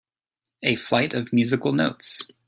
[0.63, 2.27] A flight of musical notes.